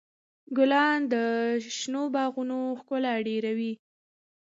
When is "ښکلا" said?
2.79-3.13